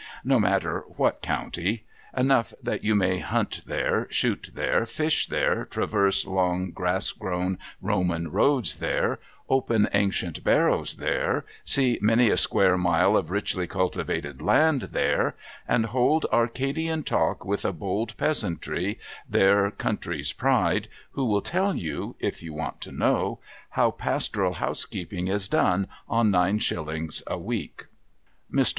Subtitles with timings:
[0.23, 1.83] No matter what county.
[2.17, 8.29] Enough that you may hunt there, shoot there, fish there, traverse long grass grown Roman
[8.31, 14.89] roads there, open ancient barrows there, see many a square mile of richly cultivated land
[14.91, 15.35] there,
[15.67, 18.97] and hold Arcadian talk with a bold peasantry,
[19.29, 23.37] their country's pride, who will tell you (if you want to know)
[23.77, 27.85] how pastoral housekeeping is done on nine shillings a week.
[28.51, 28.69] Mr.